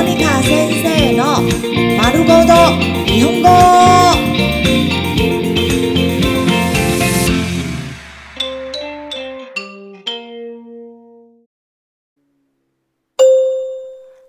[0.00, 1.42] モニカ先生の
[1.98, 2.54] 丸ごと
[3.04, 3.48] 日本語。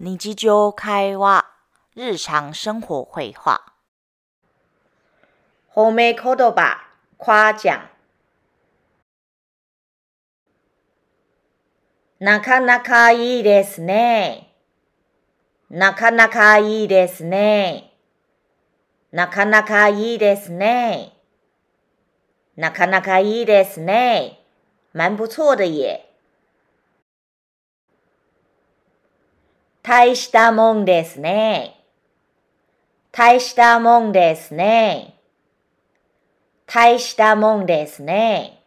[0.00, 1.46] 日常会話、
[1.94, 3.62] 日常生活会話。
[5.72, 6.80] 褒め言葉、
[7.18, 7.88] 夸奖。
[12.18, 14.51] なかなかいいですね。
[15.72, 17.94] なかなかいいですね。
[19.10, 21.14] なかなかいいですね。
[22.56, 24.38] なかなかいいですね。
[24.94, 26.02] 蛮不错的耶。
[29.82, 31.82] 大したもんですね。
[33.10, 35.14] 大したもんですね。
[36.66, 38.62] 大したもんですね。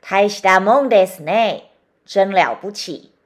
[0.00, 1.70] 大したもんですね。
[2.06, 3.17] 真了不起。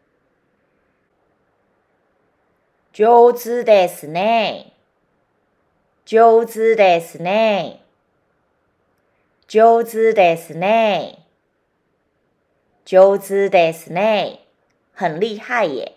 [2.93, 4.75] 上手ですね。
[6.05, 7.83] 上手ですね。
[9.49, 11.27] 上手ですね。
[12.85, 14.41] 上手ですね。
[14.93, 15.95] 很厉害耶。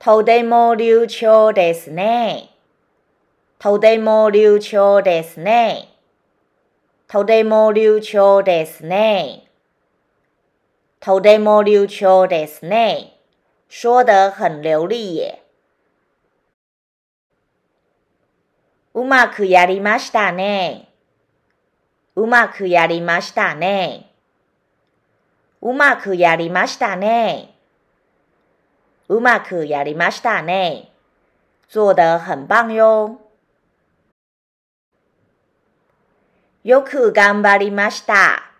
[0.00, 2.50] とても流暢ですね。
[3.60, 5.96] とても流暢ですね。
[7.06, 9.51] とても流暢ですね。
[11.04, 13.18] とても流暢ですね。
[13.68, 15.42] 说得很流利耶。
[18.94, 20.94] うまくやりましたね。
[22.14, 24.12] うまくやりましたね。
[25.60, 27.56] うまくやりましたね。
[29.08, 30.92] うまくやりましたね。
[31.68, 33.18] 做得很棒よ。
[36.62, 38.51] よく頑張りました。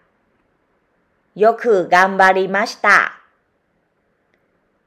[1.35, 3.19] よく頑張りました。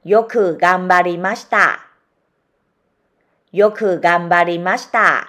[0.04, 1.80] よく頑張りました。
[3.50, 5.28] よく頑張りました。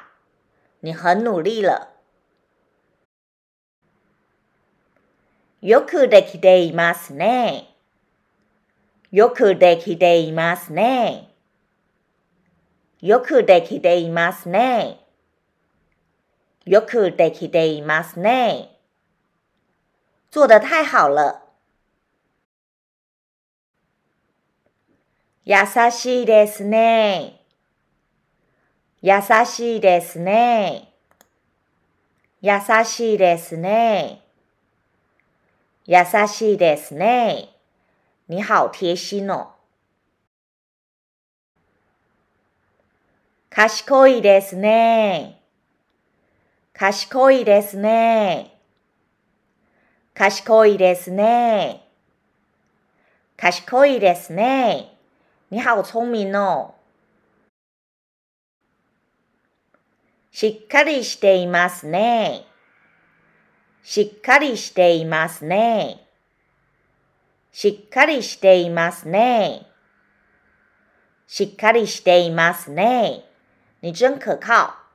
[0.81, 1.87] 你很努力了。
[5.61, 7.75] よくできていますね。
[9.11, 11.33] よくできていますね。
[13.01, 14.99] よくできていますね。
[16.65, 18.76] よくできていますね。
[20.29, 21.43] 做得太好了。
[25.43, 25.55] 優
[25.89, 27.41] しいですね。
[29.01, 30.91] 優しいですね。
[32.41, 34.21] 優しいですね。
[35.85, 37.49] 優しいですね。
[38.25, 39.53] 你好贴心哦。
[43.49, 45.41] 賢いですね。
[46.73, 48.56] 賢いですね。
[50.17, 51.87] 賢いですね。
[53.37, 54.97] 賢いですね。
[55.51, 56.73] 你好聪明哦。
[60.31, 62.47] しっかりしていますね。
[63.83, 66.07] しっかりしていますね。
[67.51, 69.67] しっかりしていますね。
[71.27, 73.23] しっかりしていますね。
[73.81, 74.86] 你真可靠。